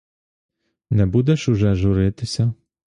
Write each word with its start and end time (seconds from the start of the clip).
Не 0.91 1.05
будеш 1.05 1.47
уже 1.49 1.75
журитися? 1.75 2.53